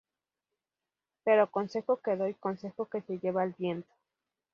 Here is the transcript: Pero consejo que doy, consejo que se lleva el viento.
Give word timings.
Pero 1.25 1.51
consejo 1.51 2.01
que 2.01 2.15
doy, 2.19 2.33
consejo 2.33 2.87
que 2.87 3.01
se 3.03 3.19
lleva 3.19 3.43
el 3.43 3.53
viento. 3.55 3.93